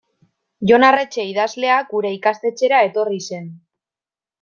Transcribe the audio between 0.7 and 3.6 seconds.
Jon Arretxe idazlea gure ikastetxera etorri zen.